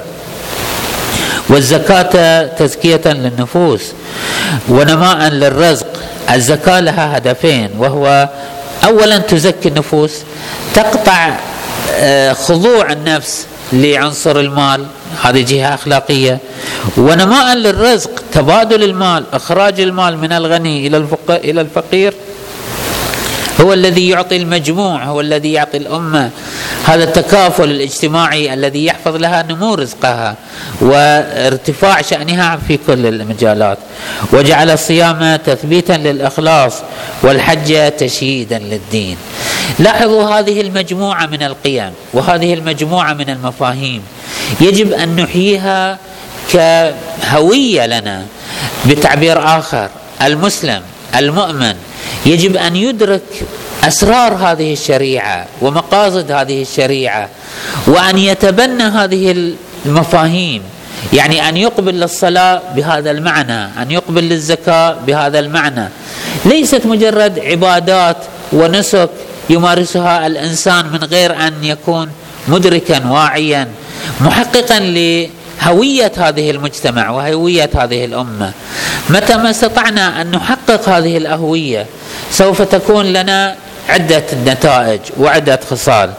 والزكاة 1.50 2.44
تزكية 2.46 3.02
للنفوس 3.06 3.82
ونماء 4.70 5.30
للرزق. 5.30 5.88
الزكاة 6.34 6.80
لها 6.80 7.18
هدفين 7.18 7.70
وهو 7.78 8.30
أولا 8.84 9.18
تزكي 9.18 9.70
النفوس 9.70 10.12
تقطع 10.76 11.36
آه، 11.92 12.34
خضوع 12.34 12.92
النفس 12.92 13.46
لعنصر 13.74 14.40
المال 14.40 14.86
هذه 15.24 15.42
جهة 15.42 15.74
أخلاقية. 15.74 16.38
ونماء 16.98 17.56
للرزق 17.56 18.24
تبادل 18.34 18.84
المال 18.84 19.24
إخراج 19.34 19.80
المال 19.82 20.18
من 20.18 20.32
الغني 20.32 20.88
إلى 20.88 21.06
إلى 21.30 21.62
الفقير. 21.62 22.14
هو 23.62 23.74
الذي 23.74 24.10
يعطي 24.10 24.36
المجموع 24.38 25.04
هو 25.04 25.22
الذي 25.22 25.54
يعطي 25.54 25.78
الأمة. 25.78 26.30
هذا 26.86 27.04
التكافل 27.04 27.64
الاجتماعي 27.64 28.54
الذي 28.54 28.86
يحفظ 28.86 29.16
لها 29.16 29.46
نمو 29.50 29.74
رزقها 29.74 30.36
وارتفاع 30.82 32.02
شأنها 32.02 32.60
في 32.68 32.80
كل 32.88 33.06
المجالات. 33.06 33.78
وجعل 34.34 34.70
الصيام 34.70 35.36
تثبيتا 35.36 35.94
للإخلاص 35.94 36.74
والحج 37.24 37.92
تشييدا 37.92 38.60
للدين. 38.60 39.18
لاحظوا 39.80 40.24
هذه 40.24 40.62
المجموعة 40.62 41.26
من 41.26 41.44
القيم 41.44 41.92
وهذه 42.14 42.54
المجموعة 42.54 43.14
من 43.14 43.30
المفاهيم. 43.30 44.02
يجب 44.62 44.94
أن 44.94 45.16
نحييها 45.16 45.98
كهوية 46.54 47.86
لنا 47.86 48.26
بتعبير 48.86 49.60
آخر. 49.60 49.90
المسلم 50.22 50.82
المؤمن 51.16 51.76
يجب 52.26 52.58
أن 52.58 52.76
يدرك 52.76 53.22
أسرار 53.84 54.34
هذه 54.34 54.74
الشريعة 54.74 55.46
ومقاصد 55.62 56.32
هذه 56.32 56.62
الشريعة 56.62 57.30
وأن 57.88 58.18
يتبنى 58.18 58.84
هذه 58.84 59.54
المفاهيم. 59.86 60.62
يعني 61.14 61.50
أن 61.50 61.58
يقبل 61.58 62.00
للصلاة 62.00 62.62
بهذا 62.76 63.12
المعنى 63.12 63.64
أن 63.82 63.92
يقبل 63.92 64.24
للزكاة 64.24 64.96
بهذا 65.08 65.40
المعنى. 65.40 65.90
ليست 66.46 66.86
مجرد 66.86 67.40
عبادات 67.40 68.18
ونسك 68.54 69.10
يمارسها 69.50 70.28
الإنسان 70.28 70.86
من 70.86 71.04
غير 71.04 71.48
أن 71.48 71.54
يكون 71.64 72.10
مدركا 72.48 73.08
واعيا 73.08 73.68
محققا 74.22 74.80
هويه 75.62 76.12
هذه 76.18 76.52
المجتمع 76.52 77.10
وهوية 77.10 77.70
هذه 77.76 78.06
الأمة. 78.06 78.52
متى 79.10 79.38
ما 79.38 79.50
استطعنا 79.50 80.22
أن 80.22 80.32
نحقق 80.32 80.90
هذه 80.90 81.18
الهويه 81.18 81.86
سوف 82.32 82.62
تكون 82.62 83.06
لنا 83.06 83.56
عدة 83.90 84.24
نتائج 84.46 85.00
وعدة 85.18 85.60
خصال. 85.70 86.10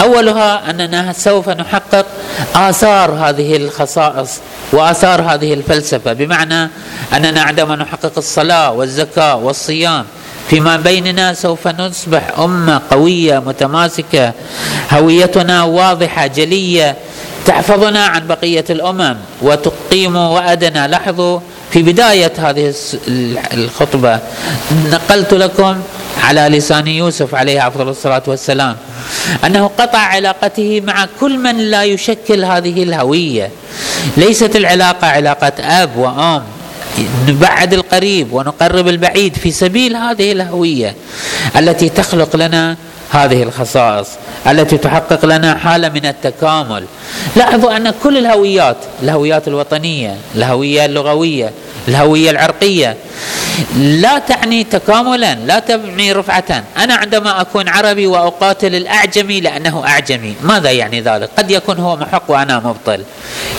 أولها 0.00 0.70
أننا 0.70 1.12
سوف 1.12 1.48
نحقق 1.48 2.06
آثار 2.54 3.10
هذه 3.10 3.56
الخصائص 3.56 4.30
وآثار 4.72 5.22
هذه 5.22 5.54
الفلسفة 5.54 6.12
بمعنى 6.12 6.70
أننا 7.16 7.42
عندما 7.42 7.76
نحقق 7.76 8.12
الصلاة 8.16 8.72
والزكاة 8.72 9.36
والصيام 9.36 10.04
فيما 10.50 10.76
بيننا 10.76 11.34
سوف 11.34 11.68
نصبح 11.68 12.38
أمة 12.38 12.82
قوية 12.90 13.38
متماسكة 13.38 14.32
هويتنا 14.92 15.62
واضحة 15.62 16.26
جلية 16.26 16.96
تحفظنا 17.46 18.06
عن 18.06 18.26
بقية 18.26 18.64
الأمم 18.70 19.16
وتقيم 19.42 20.16
وأدنا 20.16 20.88
لاحظوا 20.88 21.40
في 21.70 21.82
بداية 21.82 22.32
هذه 22.38 22.74
الخطبة 23.52 24.20
نقلت 24.92 25.34
لكم 25.34 25.80
على 26.22 26.40
لسان 26.40 26.86
يوسف 26.86 27.34
عليه 27.34 27.66
أفضل 27.68 27.88
الصلاة 27.88 28.22
والسلام 28.26 28.76
أنه 29.44 29.70
قطع 29.78 29.98
علاقته 29.98 30.80
مع 30.80 31.06
كل 31.20 31.38
من 31.38 31.58
لا 31.58 31.84
يشكل 31.84 32.44
هذه 32.44 32.82
الهوية. 32.82 33.50
ليست 34.16 34.56
العلاقة 34.56 35.06
علاقة 35.06 35.52
أب 35.60 35.96
وأم 35.96 36.42
نبعد 37.28 37.74
القريب 37.74 38.32
ونقرب 38.32 38.88
البعيد 38.88 39.36
في 39.36 39.50
سبيل 39.50 39.96
هذه 39.96 40.32
الهوية 40.32 40.94
التي 41.56 41.88
تخلق 41.88 42.36
لنا 42.36 42.76
هذه 43.10 43.42
الخصائص 43.42 44.08
التي 44.46 44.78
تحقق 44.78 45.24
لنا 45.24 45.54
حالة 45.54 45.88
من 45.88 46.06
التكامل. 46.06 46.84
لاحظوا 47.36 47.76
أن 47.76 47.94
كل 48.02 48.18
الهويات 48.18 48.76
الهويات 49.02 49.48
الوطنية 49.48 50.16
الهوية 50.34 50.84
اللغوية 50.84 51.52
الهوية 51.88 52.30
العرقية 52.30 52.96
لا 53.76 54.18
تعني 54.18 54.64
تكاملا 54.64 55.34
لا 55.34 55.58
تعني 55.58 56.12
رفعة. 56.12 56.64
أنا 56.78 56.94
عندما 56.94 57.40
أكون 57.40 57.68
عربي 57.68 58.06
وأقاتل 58.06 58.74
الأعجمي 58.74 59.40
لأنه 59.40 59.86
أعجمي. 59.86 60.34
ماذا 60.42 60.70
يعني 60.70 61.00
ذلك؟ 61.00 61.30
قد 61.38 61.50
يكون 61.50 61.78
هو 61.78 61.96
محق 61.96 62.22
وأنا 62.28 62.58
مبطل. 62.58 63.04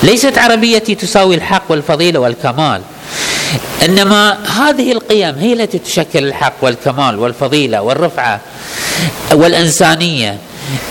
ليست 0.03 0.37
عربيتي 0.37 0.95
تساوي 0.95 1.35
الحق 1.35 1.63
والفضيلة 1.69 2.19
والكمال. 2.19 2.81
إنما 3.85 4.37
هذه 4.59 4.91
القيم 4.91 5.35
هي 5.35 5.53
التي 5.53 5.79
تشكل 5.79 6.25
الحق 6.25 6.53
والكمال 6.61 7.19
والفضيلة 7.19 7.81
والرفعة. 7.81 8.39
والإنسانية. 9.33 10.37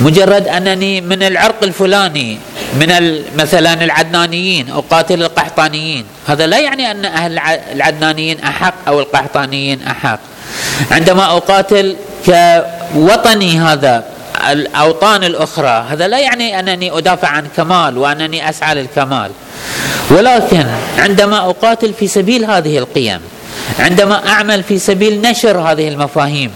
مجرد 0.01 0.49
أنني 0.49 1.01
من 1.01 1.23
العرق 1.23 1.63
الفلاني 1.63 2.39
من 2.81 2.89
مثلا 3.37 3.85
العدنانيين 3.85 4.71
اقاتل 4.71 5.23
القحطانيين. 5.23 6.05
هذا 6.27 6.47
لا 6.47 6.59
يعني 6.59 6.91
أن 6.91 7.05
أهل 7.05 7.39
العدنانيين 7.73 8.41
أحق 8.41 8.75
أو 8.89 9.01
القحطانيين 9.01 9.83
أحق. 9.83 10.21
عندما 10.91 11.37
أقاتل 11.37 11.97
كوطني 12.27 13.61
هذا 13.61 14.05
الأوطان 14.51 15.25
الأخرى 15.25 15.87
هذا 15.91 16.09
لا 16.09 16.19
يعني 16.19 16.61
أنني 16.61 16.99
أدافع 16.99 17.29
عن 17.29 17.47
كمال 17.57 17.99
وأنني 17.99 18.51
أسعى 18.51 18.75
للكمال. 18.75 19.31
ولكن 20.11 20.67
عندما 20.99 21.51
أقاتل 21.51 21.93
في 21.93 22.07
سبيل 22.09 22.45
هذه 22.45 22.79
القيم 22.79 23.21
عندما 23.79 24.29
أعمل 24.29 24.63
في 24.63 24.79
سبيل 24.79 25.21
نشر 25.21 25.59
هذه 25.59 25.89
المفاهيم 25.89 26.51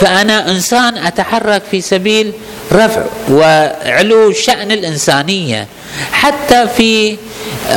فأنا 0.00 0.50
إنسان 0.50 0.96
أتحرك 0.98 1.62
في 1.70 1.80
سبيل 1.80 2.32
رفع 2.72 3.02
وعلو 3.30 4.32
شأن 4.32 4.72
الإنسانية. 4.72 5.66
حتى 6.12 6.68
في 6.76 7.16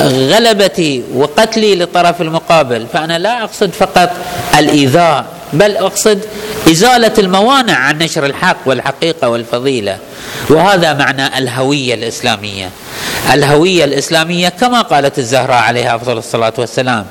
غلبتي 0.04 1.04
وقتلي 1.16 1.76
للطرف 1.76 2.22
المقابل 2.22 2.88
فأنا 2.94 3.18
لا 3.20 3.44
أقصد 3.44 3.72
فقط 3.72 4.10
الإيذاء 4.60 5.26
بل 5.54 5.78
أقصد 5.78 6.20
إزالة 6.72 7.14
الموانع 7.20 7.74
عن 7.74 7.98
نشر 7.98 8.26
الحق 8.26 8.58
والحقيقة 8.66 9.30
والفضيلة. 9.30 9.98
وهذا 10.50 10.94
معنى 10.94 11.38
الهوية 11.38 11.94
الإسلامية. 11.94 12.70
الهوية 13.34 13.86
الإسلامية 13.86 14.50
كما 14.50 14.82
قالت 14.82 15.20
الزهراء 15.20 15.58
عليها 15.58 15.96
أفضل 15.96 16.18
الصلاة 16.18 16.54
والسلام 16.58 17.06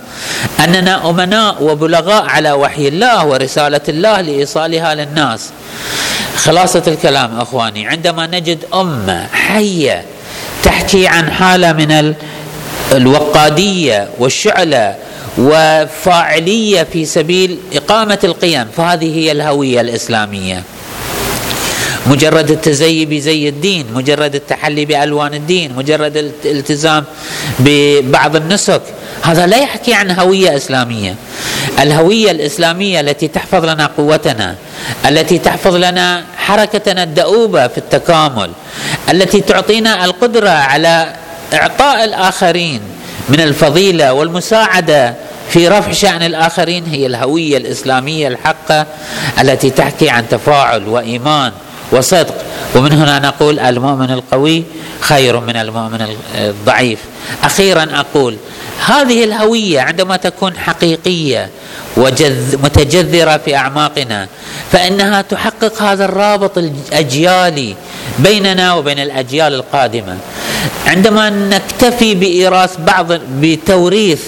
أننا 0.65 1.11
أمناء 1.11 1.63
وبلغاء 1.63 2.25
على 2.25 2.53
وحي 2.53 2.89
الله 2.89 3.27
ورسالة 3.27 3.81
الله 3.89 4.21
لإيصالها 4.21 4.95
للناس. 4.95 5.51
خلاصة 6.37 6.83
الكلام 6.87 7.41
أخواني 7.41 7.89
عندما 7.89 8.27
نجد 8.27 8.59
أمة 8.75 9.27
حية 9.33 10.05
تحكي 10.63 11.09
عن 11.09 11.31
حالة 11.31 11.73
من 11.73 12.15
الوقادية 12.93 14.09
والشعلة 14.19 14.95
وفاعلية 15.39 16.83
في 16.93 17.05
سبيل 17.05 17.59
إقامة 17.75 18.19
القيم 18.25 18.67
فهذه 18.77 19.19
هي 19.19 19.33
الهوية 19.33 19.81
الإسلامية. 19.81 20.63
مجرد 22.07 22.51
التزيي 22.51 23.05
بزي 23.07 23.49
الدين 23.49 23.87
مجرد 23.95 24.35
التحلي 24.35 24.85
بألوان 24.85 25.35
الدين 25.35 25.77
مجرد 25.77 26.17
الالتزام 26.17 27.05
ببعض 27.59 28.37
النسك. 28.37 28.83
هذا 29.23 29.47
لا 29.47 29.57
يحكي 29.57 29.95
عن 29.95 30.11
هوية 30.11 30.57
إسلامية. 30.57 31.15
الهوية 31.81 32.31
الإسلامية 32.31 33.01
التي 33.01 33.29
تحفظ 33.29 33.65
لنا 33.65 33.87
قوتنا 33.87 34.57
التي 35.07 35.39
تحفظ 35.39 35.75
لنا 35.75 36.25
حركتنا 36.37 37.03
الدؤوبة 37.03 37.69
في 37.69 37.79
التكامل 37.79 38.51
التي 39.11 39.41
تعطينا 39.41 40.05
القدرة 40.05 40.51
على 40.51 41.13
إعطاء 41.55 42.05
الآخرين 42.05 42.81
من 43.29 43.41
الفضيلة 43.41 44.13
والمساعدة 44.13 45.15
في 45.51 45.69
رفع 45.69 45.93
شأن 45.93 46.23
الآخرين 46.23 46.85
هي 46.87 47.07
الهوية 47.07 47.57
الإسلامية 47.57 48.29
الحقة 48.29 48.87
التي 49.41 49.71
تحكي 49.71 50.11
عن 50.11 50.29
تفاعل 50.29 50.89
وإيمان. 50.89 51.53
وصدق. 51.93 52.35
ومن 52.75 52.93
هنا 52.93 53.19
نقول 53.19 53.59
المؤمن 53.59 54.11
القوي 54.11 54.65
خير 55.01 55.41
من 55.41 55.57
المؤمن 55.57 56.07
الضعيف. 56.35 56.99
أخيرا 57.45 57.89
أقول 57.95 58.37
هذه 58.87 59.25
الهوية 59.25 59.81
عندما 59.81 60.17
تكون 60.17 60.57
حقيقية 60.57 61.51
ومتجذره 61.97 63.37
في 63.37 63.57
أعماقنا 63.57 64.29
فإنها 64.73 65.23
تحقق 65.23 65.83
هذا 65.83 66.05
الرابط 66.05 66.59
الأجيالي 66.59 67.75
بيننا 68.19 68.75
وبين 68.75 68.99
الأجيال 68.99 69.55
القادمة. 69.55 70.17
عندما 70.87 71.31
نكتفي 71.31 72.15
بإيراث 72.15 72.77
بعض 72.79 73.13
بتوريث 73.13 74.23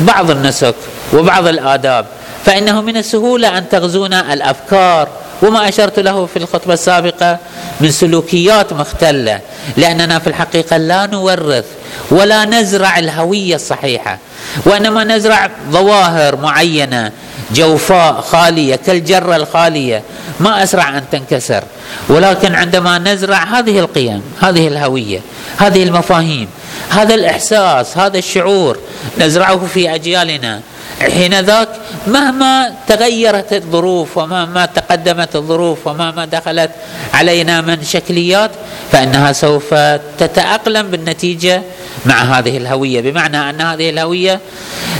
بعض 0.00 0.30
النسك 0.30 0.74
وبعض 1.12 1.46
الآداب 1.46 2.06
فإنه 2.44 2.80
من 2.80 2.96
السهولة 2.96 3.58
أن 3.58 3.68
تغزونا 3.68 4.32
الأفكار 4.32 5.08
وما 5.42 5.68
أشرت 5.68 5.98
له 5.98 6.26
في 6.26 6.36
الخطبة 6.36 6.74
السابقة 6.74 7.38
من 7.80 7.90
سلوكيات 7.90 8.72
مختلة 8.72 9.40
لأننا 9.76 10.18
في 10.18 10.26
الحقيقة 10.26 10.76
لا 10.76 11.06
نورث 11.06 11.64
ولا 12.10 12.44
نزرع 12.44 12.98
الهوية 12.98 13.54
الصحيحة 13.54 14.18
وإنما 14.66 15.04
نزرع 15.04 15.50
ظواهر 15.70 16.36
معينة 16.36 17.12
جوفاء 17.52 18.20
خالية 18.20 18.76
كالجرة 18.76 19.36
الخالية. 19.36 20.02
ما 20.40 20.62
أسرع 20.62 20.98
أن 20.98 21.04
تنكسر 21.12 21.64
ولكن 22.08 22.54
عندما 22.54 22.98
نزرع 22.98 23.44
هذه 23.44 23.78
القيم 23.78 24.22
هذه 24.40 24.68
الهوية 24.68 25.20
هذه 25.58 25.82
المفاهيم 25.82 26.48
هذا 26.90 27.14
الإحساس 27.14 27.98
هذا 27.98 28.18
الشعور 28.18 28.78
نزرعه 29.18 29.66
في 29.74 29.94
أجيالنا. 29.94 30.60
حين 31.00 31.40
ذاك 31.40 31.68
مهما 32.06 32.74
تغيرت 32.86 33.52
الظروف 33.52 34.18
ومهما 34.18 34.66
تقدمت 34.66 35.36
الظروف 35.36 35.86
ومهما 35.86 36.24
دخلت 36.24 36.70
علينا 37.14 37.60
من 37.60 37.82
شكليات 37.84 38.50
فإنها 38.92 39.32
سوف 39.32 39.74
تتأقلم 40.18 40.90
بالنتيجة 40.90 41.62
مع 42.06 42.38
هذه 42.38 42.56
الهوية. 42.56 43.00
بمعنى 43.00 43.50
أن 43.50 43.60
هذه 43.60 43.90
الهوية 43.90 44.40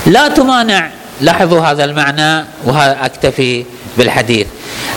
لا 0.07 0.29
تمانع 0.29 0.91
لاحظوا 1.21 1.61
هذا 1.61 1.85
المعنى 1.85 2.45
وهذا 2.65 2.99
أكتفي 3.05 3.65
بالحديث. 3.99 4.47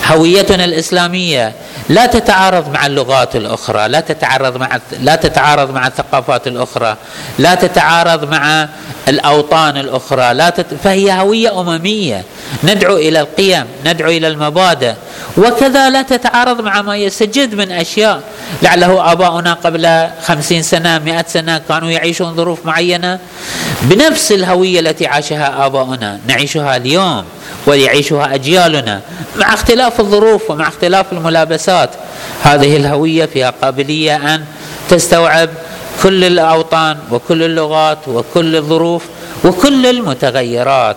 هويتنا 0.06 0.64
الإسلامية 0.64 1.52
لا 1.88 2.06
تتعارض 2.06 2.68
مع 2.68 2.86
اللغات 2.86 3.36
الأخرى 3.36 3.88
لا 3.88 4.00
تتعارض 4.00 4.56
مع 4.56 4.80
لا 5.00 5.16
تتعارض 5.16 5.70
مع 5.70 5.86
الثقافات 5.86 6.46
الأخرى 6.46 6.96
لا 7.38 7.54
تتعارض 7.54 8.30
مع 8.30 8.68
الأوطان 9.08 9.76
الأخرى 9.76 10.34
لا 10.34 10.50
تت... 10.50 10.66
فهي 10.84 11.12
هوية 11.12 11.60
أممية. 11.60 12.24
ندعو 12.64 12.96
إلى 12.96 13.20
القيم 13.20 13.64
ندعو 13.86 14.10
إلى 14.10 14.28
المبادئ. 14.28 14.92
وكذا 15.38 15.90
لا 15.90 16.02
تتعارض 16.02 16.60
مع 16.60 16.82
ما 16.82 16.96
يستجد 16.96 17.54
من 17.54 17.72
أشياء. 17.72 18.22
لعله 18.62 19.12
آباؤنا 19.12 19.52
قبل 19.54 20.08
خمسين 20.22 20.62
سنة 20.62 20.98
مئة 20.98 21.24
سنة 21.28 21.60
كانوا 21.68 21.90
يعيشون 21.90 22.36
ظروف 22.36 22.66
معينة. 22.66 23.18
بنفس 23.82 24.32
الهوية 24.32 24.80
التي 24.80 25.06
عاشها 25.06 25.66
آباؤنا 25.66 26.20
نعيشها 26.26 26.76
اليوم 26.76 27.24
ويعيشها 27.66 28.34
أجيالنا 28.34 29.00
مع 29.36 29.54
اختلاف 29.54 30.00
الظروف 30.00 30.50
ومع 30.50 30.68
اختلاف 30.68 31.12
الملابسات. 31.12 31.90
هذه 32.42 32.76
الهوية 32.76 33.26
فيها 33.26 33.50
قابلية 33.62 34.34
أن 34.34 34.44
تستوعب 34.90 35.50
كل 36.02 36.24
الأوطان 36.24 36.98
وكل 37.10 37.42
اللغات 37.42 38.08
وكل 38.08 38.56
الظروف 38.56 39.04
وكل 39.44 39.86
المتغيرات. 39.86 40.96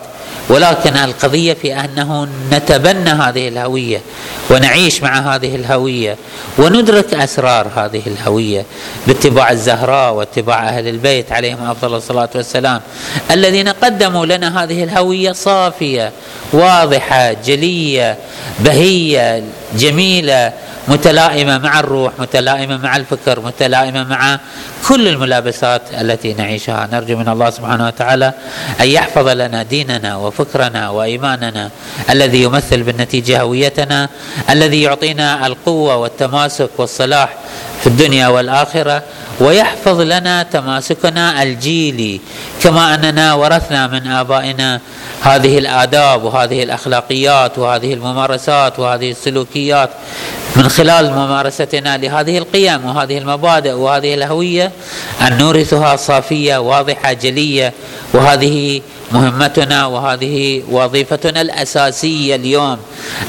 ولكن 0.51 0.97
القضية 0.97 1.53
في 1.53 1.75
أنه 1.75 2.27
نتبنى 2.51 3.09
هذه 3.09 3.47
الهوية 3.47 4.01
ونعيش 4.49 5.03
مع 5.03 5.35
هذه 5.35 5.55
الهوية 5.55 6.17
وندرك 6.57 7.13
أسرار 7.13 7.67
هذه 7.75 8.01
الهوية 8.07 8.65
باتباع 9.07 9.51
الزهراء 9.51 10.13
واتباع 10.13 10.69
أهل 10.69 10.87
البيت 10.87 11.31
عليهم 11.31 11.69
أفضل 11.69 11.97
الصلاة 11.97 12.29
والسلام. 12.35 12.81
الذين 13.31 13.69
قدموا 13.69 14.25
لنا 14.25 14.63
هذه 14.63 14.83
الهوية 14.83 15.31
صافية 15.31 16.11
واضحة 16.53 17.33
جلية 17.33 18.17
بهية 18.59 19.43
جميلة 19.75 20.53
متلائمة 20.87 21.57
مع 21.57 21.79
الروح 21.79 22.13
متلائمة 22.19 22.77
مع 22.77 22.97
الفكر 22.97 23.39
متلائمة 23.39 24.03
مع 24.03 24.39
كل 24.87 25.07
الملابسات 25.07 25.81
التي 26.01 26.33
نعيشها. 26.33 26.89
نرجو 26.91 27.17
من 27.17 27.29
الله 27.29 27.49
سبحانه 27.49 27.87
وتعالى 27.87 28.33
أن 28.81 28.87
يحفظ 28.87 29.27
لنا 29.27 29.63
ديننا 29.63 30.15
وفكرنا 30.15 30.89
وإيماننا 30.89 31.69
الذي 32.09 32.43
يمثل 32.43 32.83
بالنتيجة 32.83 33.41
هويتنا 33.41 34.09
الذي 34.49 34.81
يعطينا 34.81 35.47
القوة 35.47 35.95
والتماسك 35.95 36.69
والصلاح 36.77 37.29
في 37.81 37.87
الدنيا 37.87 38.27
والآخرة. 38.27 39.03
ويحفظ 39.41 40.01
لنا 40.01 40.43
تماسكنا 40.43 41.43
الجيلي 41.43 42.21
كما 42.63 42.95
أننا 42.95 43.33
ورثنا 43.33 43.87
من 43.87 44.07
آبائنا 44.07 44.79
هذه 45.21 45.57
الآداب 45.57 46.23
وهذه 46.23 46.63
الأخلاقيات 46.63 47.59
وهذه 47.59 47.93
الممارسات 47.93 48.79
وهذه 48.79 49.11
السلوكيات 49.11 49.89
من 50.55 50.69
خلال 50.69 51.11
ممارستنا 51.11 51.97
لهذه 51.97 52.37
القيم 52.37 52.85
وهذه 52.85 53.17
المبادئ 53.17 53.71
وهذه 53.71 54.13
الهوية 54.13 54.71
أن 55.21 55.37
نورثها 55.37 55.95
صافية 55.95 56.57
واضحة 56.57 57.13
جلية. 57.13 57.73
وهذه 58.13 58.81
مهمتنا 59.11 59.85
وهذه 59.85 60.63
وظيفتنا 60.71 61.41
الأساسية 61.41 62.35
اليوم. 62.35 62.77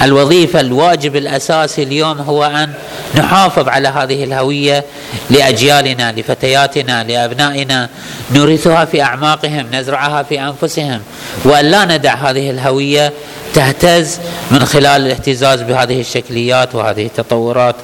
الوظيفة 0.03 0.61
الواجب 0.61 1.17
الأساسي 1.17 1.83
اليوم 1.83 2.19
هو 2.19 2.45
أن 2.45 2.73
نحافظ 3.15 3.69
على 3.69 3.89
هذه 3.89 4.25
الهوية 4.25 4.85
لأجيالنا 5.31 6.02
لفتياتنا 6.11 7.05
لأبنائنا. 7.05 7.89
نورثها 8.35 8.85
في 8.85 9.03
أعماقهم 9.03 9.67
نزرعها 9.73 10.23
في 10.23 10.41
أنفسهم. 10.41 11.01
وأن 11.45 11.65
لا 11.65 11.85
ندع 11.85 12.15
هذه 12.15 12.51
الهوية 12.51 13.13
تهتز 13.55 14.19
من 14.51 14.65
خلال 14.65 15.07
الاهتزاز 15.07 15.63
بهذه 15.63 16.01
الشكليات 16.01 16.75
وهذه 16.75 17.07
التطورات. 17.07 17.77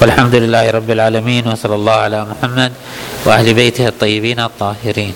والحمد 0.00 0.34
لله 0.34 0.70
رب 0.70 0.90
العالمين 0.90 1.48
وصلى 1.48 1.74
الله 1.74 1.92
على 1.92 2.24
محمد 2.24 2.72
وأهل 3.24 3.54
بيته 3.54 3.88
الطيبين 3.88 4.40
الطاهرين. 4.40 5.14